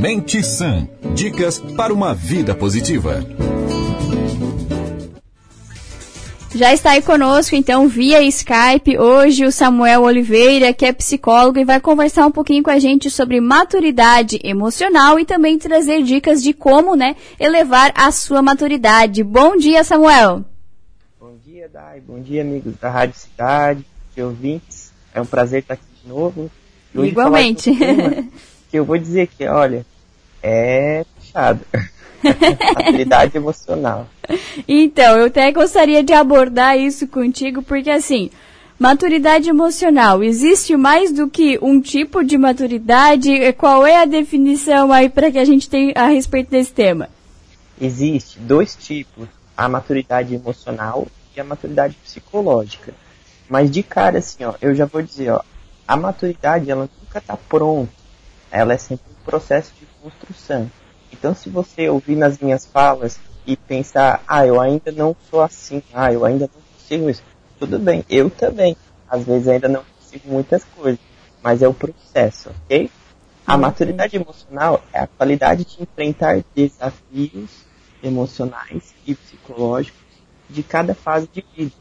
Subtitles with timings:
[0.00, 0.88] Mente Sã.
[1.14, 3.22] Dicas para uma vida positiva.
[6.54, 11.66] Já está aí conosco, então, via Skype, hoje o Samuel Oliveira, que é psicólogo e
[11.66, 16.54] vai conversar um pouquinho com a gente sobre maturidade emocional e também trazer dicas de
[16.54, 19.22] como, né, elevar a sua maturidade.
[19.22, 20.46] Bom dia, Samuel!
[21.20, 22.00] Bom dia, Dai.
[22.00, 23.84] Bom dia, amigos da Rádio Cidade,
[24.16, 24.92] de ouvintes.
[25.14, 26.50] É um prazer estar aqui de novo.
[26.94, 27.70] Igualmente.
[28.70, 29.84] que eu vou dizer que, olha,
[30.42, 31.60] é puxado.
[32.76, 34.06] Habilidade emocional.
[34.68, 38.30] Então, eu até gostaria de abordar isso contigo, porque assim,
[38.78, 43.52] maturidade emocional, existe mais do que um tipo de maturidade?
[43.54, 47.08] Qual é a definição aí para que a gente tenha a respeito desse tema?
[47.80, 52.92] Existe dois tipos, a maturidade emocional e a maturidade psicológica.
[53.48, 55.40] Mas de cara assim, ó, eu já vou dizer, ó,
[55.88, 58.00] a maturidade ela nunca está pronta
[58.50, 60.70] ela é sempre um processo de construção.
[61.12, 65.82] Então, se você ouvir nas minhas falas e pensar, ah, eu ainda não sou assim,
[65.92, 67.22] ah, eu ainda não consigo isso,
[67.58, 68.76] tudo bem, eu também.
[69.08, 71.00] Às vezes ainda não consigo muitas coisas,
[71.42, 72.90] mas é o processo, ok?
[73.46, 77.50] A maturidade emocional é a qualidade de enfrentar desafios
[78.02, 80.00] emocionais e psicológicos
[80.48, 81.72] de cada fase de vida.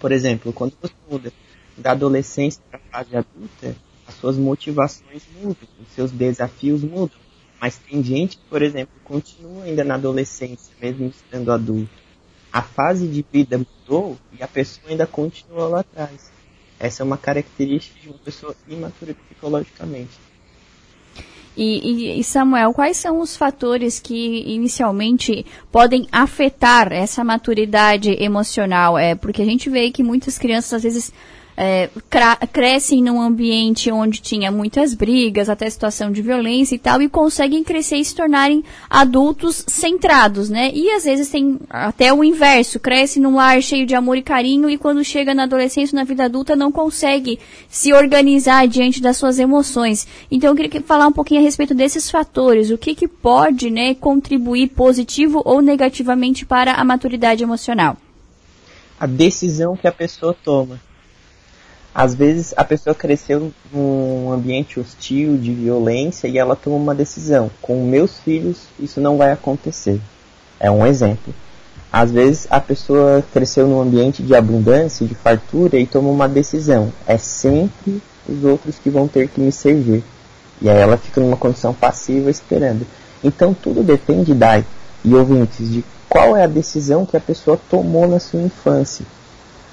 [0.00, 1.32] Por exemplo, quando você muda
[1.76, 3.76] da adolescência para a fase adulta,
[4.06, 7.18] as suas motivações mudam, os seus desafios mudam.
[7.60, 11.90] Mas tem gente que, por exemplo, continua ainda na adolescência, mesmo estando adulto.
[12.52, 16.30] A fase de vida mudou e a pessoa ainda continua lá atrás.
[16.78, 20.26] Essa é uma característica de uma pessoa imatura psicologicamente.
[21.56, 28.98] E, e, Samuel, quais são os fatores que inicialmente podem afetar essa maturidade emocional?
[28.98, 31.12] É porque a gente vê que muitas crianças às vezes
[31.56, 31.88] é,
[32.52, 37.64] crescem num ambiente onde tinha muitas brigas, até situação de violência e tal, e conseguem
[37.64, 40.70] crescer e se tornarem adultos centrados, né?
[40.74, 44.68] E às vezes tem até o inverso, cresce num lar cheio de amor e carinho
[44.68, 47.38] e quando chega na adolescência, na vida adulta, não consegue
[47.68, 50.06] se organizar diante das suas emoções.
[50.30, 53.94] Então eu queria falar um pouquinho a respeito desses fatores, o que que pode, né,
[53.94, 57.96] contribuir positivo ou negativamente para a maturidade emocional.
[58.98, 60.80] A decisão que a pessoa toma
[61.98, 67.50] às vezes a pessoa cresceu num ambiente hostil, de violência, e ela toma uma decisão.
[67.62, 69.98] Com meus filhos, isso não vai acontecer.
[70.60, 71.32] É um exemplo.
[71.90, 76.92] Às vezes a pessoa cresceu num ambiente de abundância, de fartura, e toma uma decisão.
[77.06, 80.04] É sempre os outros que vão ter que me servir.
[80.60, 82.86] E aí ela fica numa condição passiva esperando.
[83.24, 84.66] Então tudo depende, Dai
[85.02, 89.06] e ouvintes, de qual é a decisão que a pessoa tomou na sua infância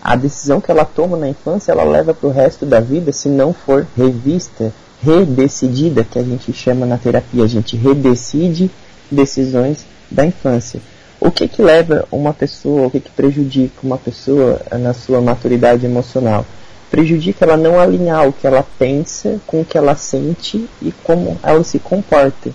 [0.04, 3.30] a decisão que ela toma na infância, ela leva para o resto da vida se
[3.30, 7.46] não for revista, redecidida, que a gente chama na terapia.
[7.46, 8.70] A gente redecide
[9.10, 10.82] decisões da infância.
[11.22, 15.86] O que que leva uma pessoa, o que que prejudica uma pessoa na sua maturidade
[15.86, 16.46] emocional?
[16.92, 21.40] Prejudica ela não alinhar o que ela pensa com o que ela sente e como
[21.42, 22.52] ela se comporta.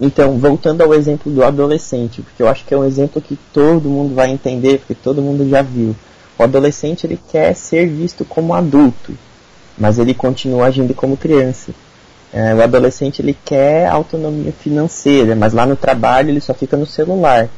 [0.00, 3.88] Então, voltando ao exemplo do adolescente, porque eu acho que é um exemplo que todo
[3.88, 5.94] mundo vai entender, porque todo mundo já viu.
[6.38, 9.12] O adolescente ele quer ser visto como adulto,
[9.76, 11.72] mas ele continua agindo como criança.
[12.32, 16.86] É, o adolescente ele quer autonomia financeira, mas lá no trabalho ele só fica no
[16.86, 17.48] celular.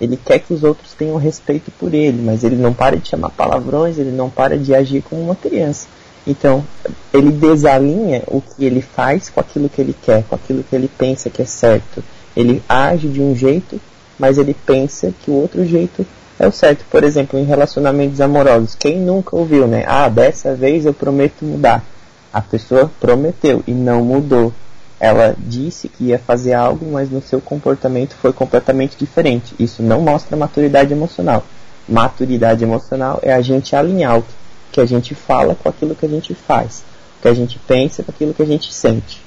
[0.00, 3.30] Ele quer que os outros tenham respeito por ele, mas ele não para de chamar
[3.30, 5.88] palavrões, ele não para de agir como uma criança.
[6.24, 6.64] Então,
[7.12, 10.88] ele desalinha o que ele faz com aquilo que ele quer, com aquilo que ele
[10.96, 12.04] pensa que é certo.
[12.36, 13.80] Ele age de um jeito,
[14.18, 16.06] mas ele pensa que o outro jeito
[16.38, 16.84] é o certo.
[16.90, 19.84] Por exemplo, em relacionamentos amorosos, quem nunca ouviu, né?
[19.86, 21.84] Ah, dessa vez eu prometo mudar.
[22.32, 24.52] A pessoa prometeu e não mudou.
[25.00, 29.54] Ela disse que ia fazer algo, mas no seu comportamento foi completamente diferente.
[29.58, 31.44] Isso não mostra maturidade emocional.
[31.88, 34.24] Maturidade emocional é a gente alinhar o
[34.70, 36.84] que a gente fala com aquilo que a gente faz,
[37.18, 39.22] o que a gente pensa com aquilo que a gente sente.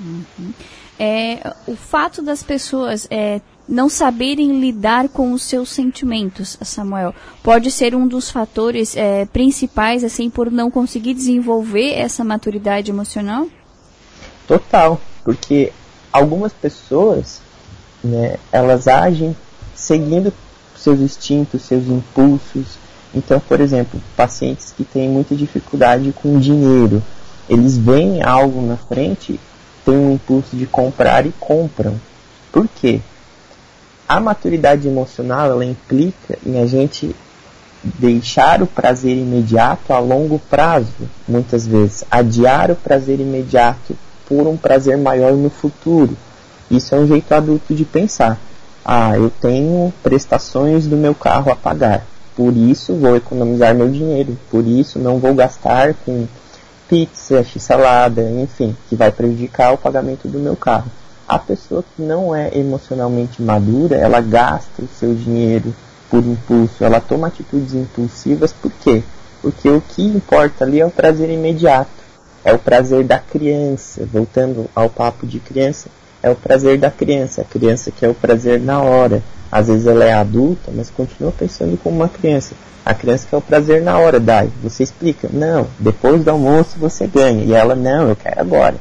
[0.00, 0.52] Uhum.
[0.98, 3.40] É, o fato das pessoas é,
[3.72, 10.04] não saberem lidar com os seus sentimentos, Samuel, pode ser um dos fatores é, principais,
[10.04, 13.48] assim, por não conseguir desenvolver essa maturidade emocional?
[14.46, 15.72] Total, porque
[16.12, 17.40] algumas pessoas,
[18.04, 19.34] né, elas agem
[19.74, 20.30] seguindo
[20.76, 22.76] seus instintos, seus impulsos.
[23.14, 27.02] Então, por exemplo, pacientes que têm muita dificuldade com dinheiro,
[27.48, 29.40] eles veem algo na frente,
[29.82, 31.98] têm um impulso de comprar e compram.
[32.50, 33.00] Por quê?
[34.12, 37.16] A maturidade emocional ela implica em a gente
[37.82, 43.96] deixar o prazer imediato a longo prazo, muitas vezes, adiar o prazer imediato
[44.28, 46.14] por um prazer maior no futuro.
[46.70, 48.38] Isso é um jeito adulto de pensar.
[48.84, 52.04] Ah, eu tenho prestações do meu carro a pagar,
[52.36, 56.26] por isso vou economizar meu dinheiro, por isso não vou gastar com
[56.86, 60.90] pizza, x-salada, enfim, que vai prejudicar o pagamento do meu carro.
[61.32, 65.74] A pessoa que não é emocionalmente madura, ela gasta o seu dinheiro
[66.10, 69.02] por impulso, ela toma atitudes impulsivas, por quê?
[69.40, 71.88] Porque o que importa ali é o prazer imediato,
[72.44, 74.06] é o prazer da criança.
[74.12, 75.88] Voltando ao papo de criança,
[76.22, 79.22] é o prazer da criança, a criança que é o prazer na hora.
[79.50, 82.54] Às vezes ela é adulta, mas continua pensando como uma criança.
[82.84, 84.50] A criança quer o prazer na hora, Dai.
[84.62, 87.42] Você explica, não, depois do almoço você ganha.
[87.42, 88.76] E ela, não, eu quero agora.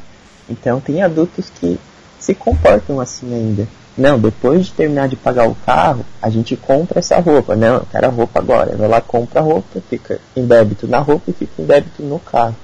[0.49, 1.79] Então tem adultos que
[2.21, 3.67] se comportam assim ainda.
[3.97, 7.55] Não, depois de terminar de pagar o carro, a gente compra essa roupa.
[7.55, 8.75] Não, eu quero a roupa agora.
[8.77, 12.19] Vai lá, compra a roupa, fica em débito na roupa e fica em débito no
[12.19, 12.55] carro.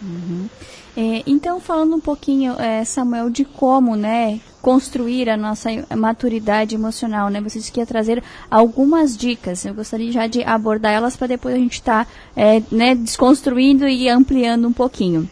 [0.00, 0.48] Uhum.
[0.96, 7.28] É, então, falando um pouquinho, é, Samuel, de como, né, construir a nossa maturidade emocional,
[7.28, 7.40] né?
[7.40, 9.64] Você disse que ia trazer algumas dicas.
[9.64, 13.88] Eu gostaria já de abordar elas para depois a gente estar, tá, é, né, desconstruindo
[13.88, 15.28] e ampliando um pouquinho.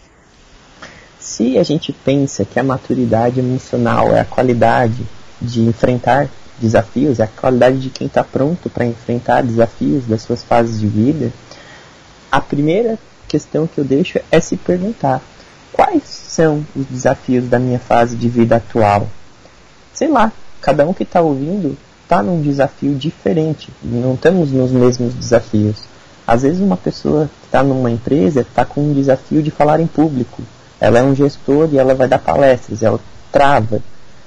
[1.28, 5.06] Se a gente pensa que a maturidade emocional é a qualidade
[5.40, 6.26] de enfrentar
[6.58, 10.86] desafios, é a qualidade de quem está pronto para enfrentar desafios das suas fases de
[10.86, 11.30] vida,
[12.32, 12.98] a primeira
[13.28, 15.20] questão que eu deixo é se perguntar:
[15.70, 19.06] quais são os desafios da minha fase de vida atual?
[19.92, 20.32] Sei lá,
[20.62, 25.76] cada um que está ouvindo está num desafio diferente, não estamos nos mesmos desafios.
[26.26, 29.86] Às vezes uma pessoa que está numa empresa está com um desafio de falar em
[29.86, 30.42] público.
[30.80, 33.00] Ela é um gestor e ela vai dar palestras, ela
[33.32, 33.80] trava.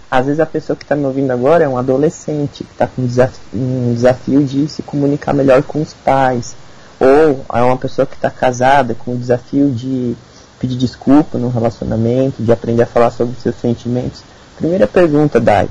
[0.09, 3.01] Às vezes a pessoa que está me ouvindo agora é um adolescente que está com
[3.01, 6.55] um desafio de se comunicar melhor com os pais.
[6.99, 10.15] Ou é uma pessoa que está casada com o desafio de
[10.59, 14.21] pedir desculpa no relacionamento, de aprender a falar sobre seus sentimentos.
[14.57, 15.69] Primeira pergunta, Dai.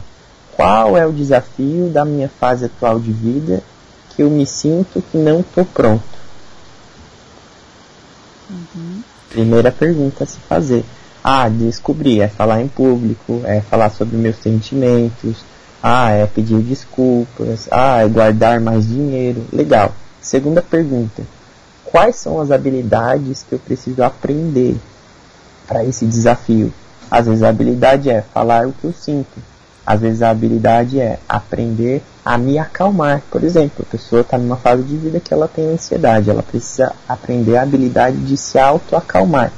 [0.56, 3.62] Qual é o desafio da minha fase atual de vida
[4.10, 6.02] que eu me sinto que não estou pronto?
[8.50, 9.02] Uhum.
[9.30, 10.84] Primeira pergunta a se fazer.
[11.22, 15.44] Ah, descobrir, é falar em público, é falar sobre meus sentimentos,
[15.82, 19.44] ah, é pedir desculpas, ah, é guardar mais dinheiro.
[19.52, 19.94] Legal.
[20.20, 21.22] Segunda pergunta:
[21.84, 24.76] quais são as habilidades que eu preciso aprender
[25.66, 26.72] para esse desafio?
[27.10, 29.50] Às vezes a habilidade é falar o que eu sinto.
[29.86, 33.22] Às vezes a habilidade é aprender a me acalmar.
[33.30, 36.92] Por exemplo, a pessoa está numa fase de vida que ela tem ansiedade, ela precisa
[37.08, 39.52] aprender a habilidade de se auto-acalmar.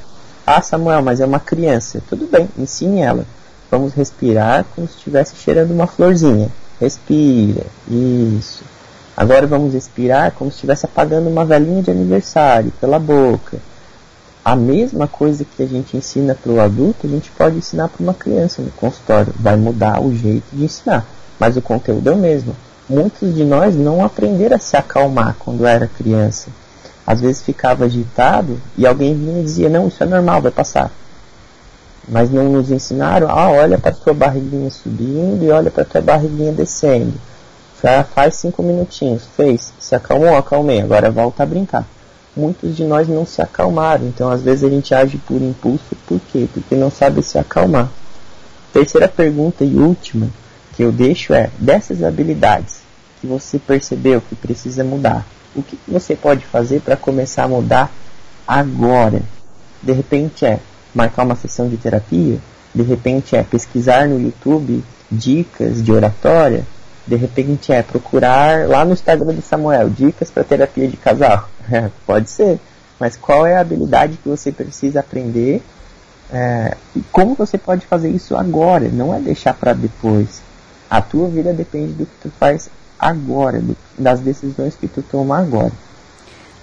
[0.47, 2.03] Ah, Samuel, mas é uma criança.
[2.09, 3.25] Tudo bem, ensine ela.
[3.71, 6.49] Vamos respirar como se estivesse cheirando uma florzinha.
[6.81, 7.65] Respira.
[7.89, 8.65] Isso.
[9.17, 13.59] Agora vamos expirar como se estivesse apagando uma velhinha de aniversário pela boca.
[14.45, 18.03] A mesma coisa que a gente ensina para o adulto, a gente pode ensinar para
[18.03, 19.33] uma criança no consultório.
[19.39, 21.07] Vai mudar o jeito de ensinar,
[21.39, 22.57] mas o conteúdo é o mesmo.
[22.89, 26.49] Muitos de nós não aprenderam a se acalmar quando era criança.
[27.07, 30.91] Às vezes ficava agitado e alguém vinha e dizia: Não, isso é normal, vai passar.
[32.09, 35.87] Mas não nos ensinaram: Ah, olha para a tua barriguinha subindo e olha para a
[35.87, 37.15] tua barriguinha descendo
[37.83, 41.85] já faz cinco minutinhos, fez, se acalmou, acalmei, agora volta a brincar.
[42.35, 46.19] Muitos de nós não se acalmaram, então às vezes a gente age por impulso, por
[46.33, 46.49] quê?
[46.53, 47.91] Porque não sabe se acalmar.
[48.73, 50.29] Terceira pergunta e última
[50.75, 52.81] que eu deixo é: dessas habilidades
[53.21, 57.93] que você percebeu que precisa mudar, o que você pode fazer para começar a mudar
[58.49, 59.21] agora?
[59.83, 60.59] De repente é
[60.95, 62.39] marcar uma sessão de terapia,
[62.75, 66.67] de repente é pesquisar no YouTube dicas de oratória,
[67.07, 71.49] de repente é procurar lá no Instagram de Samuel dicas para terapia de casal.
[71.71, 72.59] É, pode ser,
[72.99, 75.63] mas qual é a habilidade que você precisa aprender
[76.33, 78.89] é, e como você pode fazer isso agora?
[78.89, 80.41] Não é deixar para depois.
[80.89, 85.39] A tua vida depende do que tu faz agora, do, das decisões que tu toma
[85.39, 85.73] agora.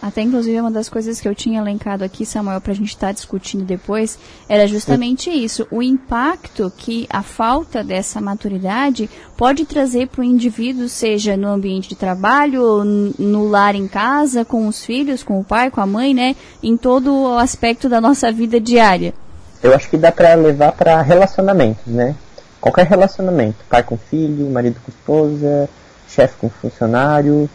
[0.01, 3.07] Até inclusive uma das coisas que eu tinha elencado aqui, Samuel, para a gente estar
[3.07, 10.07] tá discutindo depois, era justamente isso, o impacto que a falta dessa maturidade pode trazer
[10.07, 15.21] para o indivíduo, seja no ambiente de trabalho, no lar em casa, com os filhos,
[15.21, 19.13] com o pai, com a mãe, né, em todo o aspecto da nossa vida diária.
[19.61, 22.15] Eu acho que dá para levar para relacionamentos, né?
[22.61, 25.69] Qualquer relacionamento, pai com filho, marido com esposa,
[26.07, 27.49] chefe com funcionário,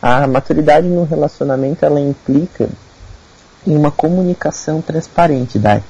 [0.00, 2.68] a maturidade no relacionamento ela implica
[3.66, 5.82] em uma comunicação transparente, Dai.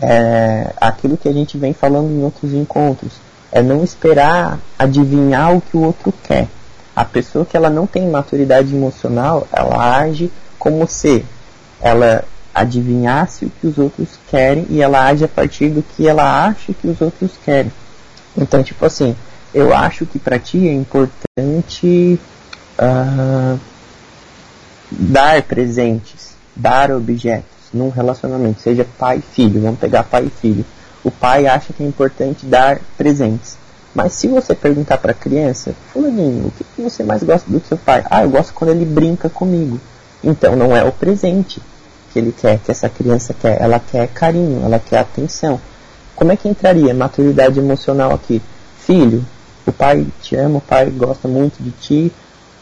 [0.00, 3.12] É, aquilo que a gente vem falando em outros encontros
[3.52, 6.48] é não esperar adivinhar o que o outro quer.
[6.94, 11.24] A pessoa que ela não tem maturidade emocional, ela age como se
[11.80, 12.24] ela
[12.54, 16.72] adivinhasse o que os outros querem e ela age a partir do que ela acha
[16.72, 17.72] que os outros querem.
[18.36, 19.14] Então, tipo assim,
[19.52, 22.18] eu acho que para ti é importante
[22.78, 23.58] uh,
[24.90, 30.64] dar presentes, dar objetos num relacionamento, seja pai e filho, vamos pegar pai e filho.
[31.02, 33.56] O pai acha que é importante dar presentes.
[33.94, 37.60] Mas se você perguntar para a criança, fulaninho, o que, que você mais gosta do
[37.66, 38.04] seu pai?
[38.10, 39.78] Ah, eu gosto quando ele brinca comigo.
[40.22, 41.60] Então não é o presente
[42.12, 43.60] que ele quer, que essa criança quer.
[43.60, 45.60] Ela quer carinho, ela quer atenção.
[46.16, 48.40] Como é que entraria maturidade emocional aqui?
[48.78, 49.24] Filho,
[49.66, 52.12] o pai te ama, o pai gosta muito de ti.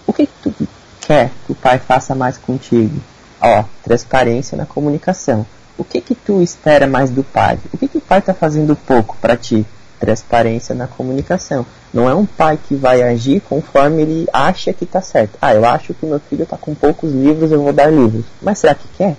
[0.06, 0.52] O que, tu
[1.00, 3.00] quer que o pai faça mais contigo?
[3.40, 5.46] Ó, transparência na comunicação.
[5.78, 7.58] O que que tu espera mais do pai?
[7.72, 9.64] O que que o pai está fazendo pouco para ti?
[9.98, 11.64] Transparência na comunicação.
[11.92, 15.38] Não é um pai que vai agir conforme ele acha que está certo.
[15.40, 18.24] Ah, eu acho que meu filho está com poucos livros, eu vou dar livros.
[18.40, 19.16] Mas será que quer?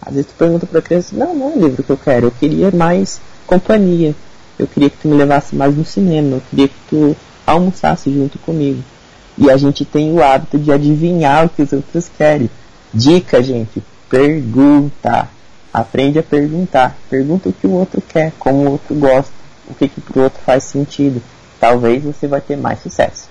[0.00, 2.70] Às vezes tu pergunta para criança, não, não é livro que eu quero, eu queria
[2.70, 4.14] mais companhia.
[4.58, 7.16] Eu queria que tu me levasse mais no cinema, eu queria que tu
[7.46, 8.82] almoçasse junto comigo.
[9.36, 12.48] E a gente tem o hábito de adivinhar o que os outros querem.
[12.92, 15.28] Dica, gente, pergunta.
[15.72, 16.96] Aprende a perguntar.
[17.10, 19.32] Pergunta o que o outro quer, como o outro gosta,
[19.68, 21.20] o que, que pro outro faz sentido.
[21.58, 23.28] Talvez você vai ter mais sucesso.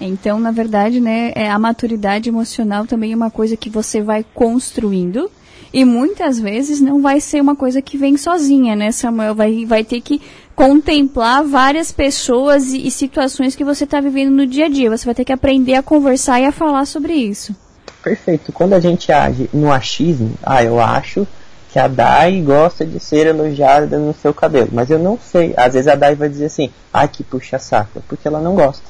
[0.00, 4.24] Então, na verdade, né, é a maturidade emocional também é uma coisa que você vai
[4.34, 5.30] construindo
[5.72, 9.34] e muitas vezes não vai ser uma coisa que vem sozinha, né, Samuel?
[9.34, 10.20] Vai, vai ter que
[10.54, 14.90] contemplar várias pessoas e, e situações que você está vivendo no dia a dia.
[14.90, 17.54] Você vai ter que aprender a conversar e a falar sobre isso.
[18.02, 18.52] Perfeito.
[18.52, 21.26] Quando a gente age no achismo, ah, eu acho
[21.72, 25.54] que a Dai gosta de ser elogiada no seu cabelo, mas eu não sei.
[25.56, 28.84] Às vezes a Dai vai dizer assim, ah, que puxa saco, porque ela não gosta,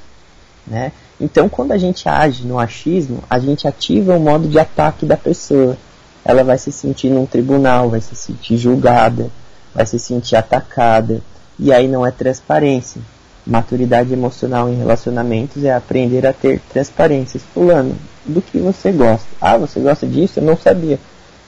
[0.67, 0.91] né?
[1.21, 5.17] Então, quando a gente age no achismo, a gente ativa o modo de ataque da
[5.17, 5.77] pessoa.
[6.25, 9.31] Ela vai se sentir num tribunal, vai se sentir julgada,
[9.73, 11.23] vai se sentir atacada,
[11.59, 13.01] e aí não é transparência.
[13.47, 17.41] Maturidade emocional em relacionamentos é aprender a ter transparência.
[17.53, 19.27] Fulano, do que você gosta.
[19.41, 20.39] Ah, você gosta disso?
[20.39, 20.99] Eu não sabia.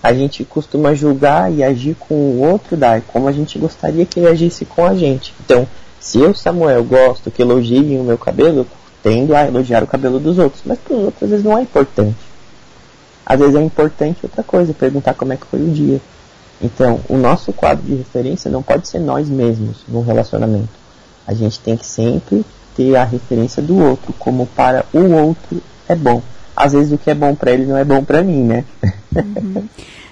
[0.02, 4.20] A gente costuma julgar e agir com o outro dar como a gente gostaria que
[4.20, 5.32] ele agisse com a gente.
[5.44, 5.66] Então,
[6.00, 8.66] se eu, Samuel, gosto que elogiem o meu cabelo, eu
[9.02, 10.62] tendo a elogiar o cabelo dos outros.
[10.66, 12.16] Mas para os outros, às vezes, não é importante.
[13.24, 16.00] Às vezes é importante outra coisa, perguntar como é que foi o dia.
[16.60, 20.68] Então, o nosso quadro de referência não pode ser nós mesmos num relacionamento.
[21.26, 22.44] A gente tem que sempre
[22.76, 26.22] ter a referência do outro, como para o outro é bom.
[26.56, 28.64] Às vezes o que é bom para ele não é bom para mim, né?
[29.14, 29.68] Uhum.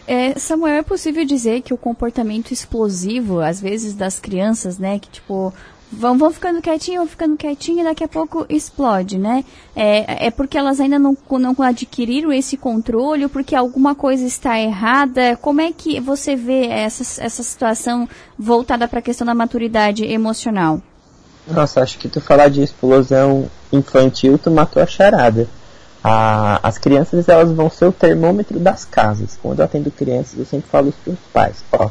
[0.06, 5.08] É, Samuel, é possível dizer que o comportamento explosivo, às vezes, das crianças, né, que
[5.08, 5.54] tipo,
[5.92, 9.44] vão, vão ficando quietinho, vão ficando quietinho e daqui a pouco explode, né?
[9.76, 15.36] É, é porque elas ainda não, não adquiriram esse controle, porque alguma coisa está errada.
[15.36, 18.08] Como é que você vê essa, essa situação
[18.38, 20.80] voltada para a questão da maturidade emocional?
[21.46, 25.48] Nossa, acho que tu falar de explosão infantil, tu matou a charada.
[26.02, 29.38] A, as crianças elas vão ser o termômetro das casas.
[29.40, 31.64] Quando eu atendo crianças, eu sempre falo isso para os pais.
[31.72, 31.90] Ó,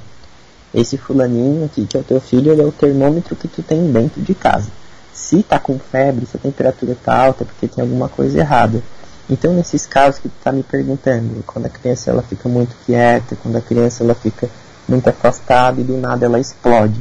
[0.74, 3.92] esse fulaninho aqui, que é o teu filho, ele é o termômetro que tu tem
[3.92, 4.70] dentro de casa.
[5.14, 8.82] Se tá com febre, se a temperatura tá alta, é porque tem alguma coisa errada.
[9.30, 13.36] Então, nesses casos que tu tá me perguntando, quando a criança ela fica muito quieta,
[13.42, 14.50] quando a criança ela fica
[14.88, 17.00] muito afastada e do nada ela explode,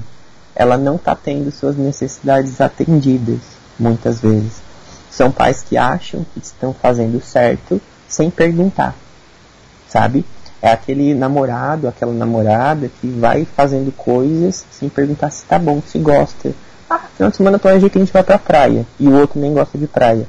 [0.54, 3.40] ela não está tendo suas necessidades atendidas,
[3.78, 4.60] muitas vezes.
[5.10, 8.94] São pais que acham que estão fazendo certo sem perguntar,
[9.88, 10.24] sabe?
[10.62, 15.98] É aquele namorado, aquela namorada que vai fazendo coisas sem perguntar se tá bom, se
[15.98, 16.52] gosta.
[16.88, 19.54] Ah, final de semana planejei que a gente vai pra praia e o outro nem
[19.54, 20.26] gosta de praia.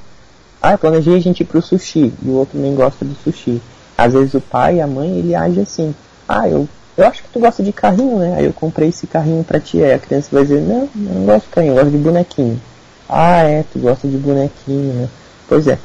[0.61, 3.61] Ah, planejei a gente ir pro sushi e o outro nem gosta de sushi.
[3.97, 5.93] Às vezes o pai e a mãe, ele age assim.
[6.29, 8.35] Ah, eu, eu acho que tu gosta de carrinho, né?
[8.37, 9.83] Aí eu comprei esse carrinho pra ti.
[9.83, 12.61] Aí a criança vai dizer, não, eu não gosto de carrinho, eu gosto de bonequinho.
[13.09, 15.09] Ah, é, tu gosta de bonequinho, né?
[15.47, 15.77] Pois é,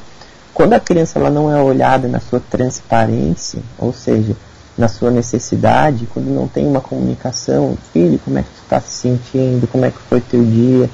[0.56, 4.34] quando a criança ela não é olhada na sua transparência, ou seja,
[4.76, 8.90] na sua necessidade, quando não tem uma comunicação, filho, como é que tu está se
[8.90, 10.88] sentindo, como é que foi teu dia,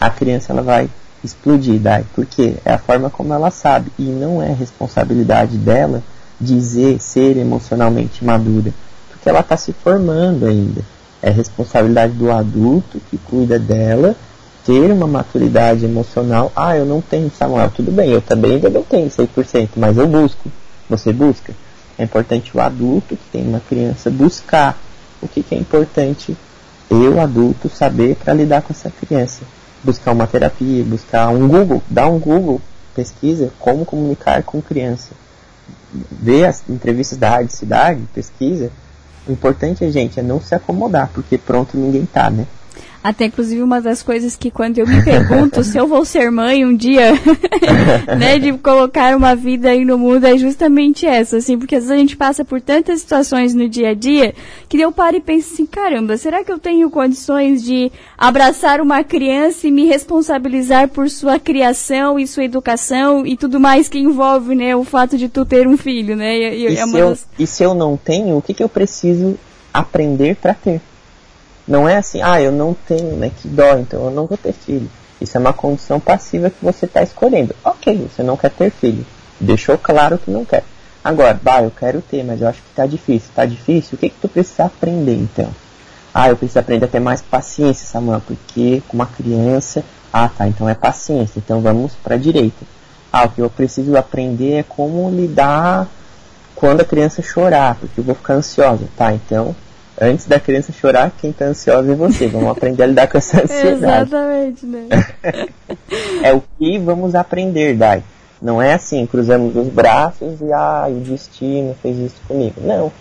[0.00, 0.88] a criança ela vai
[1.24, 3.90] explodir, daí, porque é a forma como ela sabe.
[3.98, 6.00] E não é responsabilidade dela
[6.40, 8.72] dizer ser emocionalmente madura,
[9.10, 10.82] porque ela está se formando ainda.
[11.20, 14.14] É responsabilidade do adulto que cuida dela
[14.68, 16.52] ter uma maturidade emocional.
[16.54, 20.06] Ah, eu não tenho, Samuel, tudo bem, eu também ainda não tenho 100%, mas eu
[20.06, 20.52] busco.
[20.90, 21.54] Você busca?
[21.96, 24.78] É importante o adulto que tem uma criança buscar
[25.22, 26.36] o que, que é importante
[26.90, 29.40] eu, adulto, saber para lidar com essa criança.
[29.82, 32.60] Buscar uma terapia, buscar um Google, dá um Google,
[32.94, 35.12] pesquisa como comunicar com criança.
[36.10, 38.70] Vê as entrevistas da Rádio Cidade, pesquisa
[39.26, 42.46] O importante, gente, é não se acomodar, porque pronto ninguém tá, né?
[43.02, 46.64] Até, inclusive, uma das coisas que quando eu me pergunto se eu vou ser mãe
[46.64, 47.12] um dia,
[48.18, 51.96] né, de colocar uma vida aí no mundo, é justamente essa, assim, porque às vezes
[51.96, 54.34] a gente passa por tantas situações no dia a dia,
[54.68, 59.04] que eu paro e penso assim, caramba, será que eu tenho condições de abraçar uma
[59.04, 64.54] criança e me responsabilizar por sua criação e sua educação e tudo mais que envolve,
[64.56, 66.36] né, o fato de tu ter um filho, né?
[66.36, 67.26] E, e, é se, eu, das...
[67.38, 69.38] e se eu não tenho, o que, que eu preciso
[69.72, 70.80] aprender para ter?
[71.68, 74.54] Não é assim, ah, eu não tenho, né, que dó, então eu não vou ter
[74.54, 74.90] filho.
[75.20, 77.54] Isso é uma condição passiva que você está escolhendo.
[77.62, 79.04] Ok, você não quer ter filho.
[79.38, 80.64] Deixou claro que não quer.
[81.04, 83.28] Agora, bah, eu quero ter, mas eu acho que está difícil.
[83.28, 83.90] Está difícil?
[83.94, 85.50] O que, que tu precisa aprender então?
[86.14, 89.84] Ah, eu preciso aprender a ter mais paciência, Samuel, porque com uma criança.
[90.12, 91.38] Ah, tá, então é paciência.
[91.38, 92.64] Então vamos para a direita.
[93.12, 95.86] Ah, o que eu preciso aprender é como lidar
[96.54, 98.86] quando a criança chorar, porque eu vou ficar ansiosa.
[98.96, 99.54] Tá, então
[100.00, 102.26] antes da criança chorar, quem está ansiosa é você.
[102.28, 104.14] Vamos aprender a lidar com essa ansiedade.
[104.14, 104.88] Exatamente, né?
[106.22, 108.02] é o que vamos aprender, Dai.
[108.40, 112.60] Não é assim, cruzamos os braços e ah, o destino fez isso comigo.
[112.60, 112.92] Não.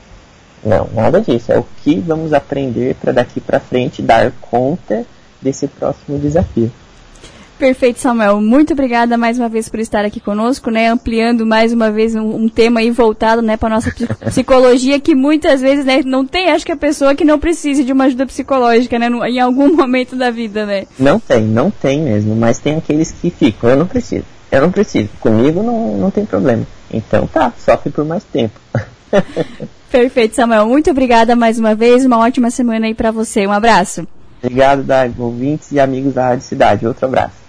[0.63, 1.51] Não, nada disso.
[1.51, 5.05] É o que vamos aprender para daqui para frente dar conta
[5.41, 6.71] desse próximo desafio.
[7.57, 8.39] Perfeito, Samuel.
[8.39, 10.89] Muito obrigada mais uma vez por estar aqui conosco, né?
[10.89, 13.91] Ampliando mais uma vez um, um tema aí voltado, né, para nossa
[14.25, 17.91] psicologia, que muitas vezes, né, não tem, acho que a pessoa que não precise de
[17.91, 20.85] uma ajuda psicológica, né, em algum momento da vida, né?
[20.99, 24.71] Não tem, não tem mesmo, mas tem aqueles que ficam, eu não preciso, eu não
[24.71, 26.65] preciso, comigo não, não tem problema.
[26.91, 28.59] Então tá, sofre por mais tempo.
[29.89, 30.67] Perfeito, Samuel.
[30.67, 33.47] Muito obrigada mais uma vez, uma ótima semana aí para você.
[33.47, 34.07] Um abraço.
[34.43, 36.85] Obrigado, Dai, ouvintes e amigos da Rádio Cidade.
[36.85, 37.46] Outro abraço.